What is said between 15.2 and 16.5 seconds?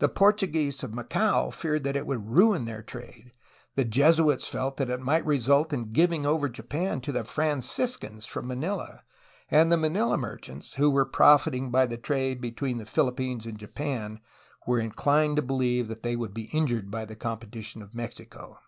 to believe that they would be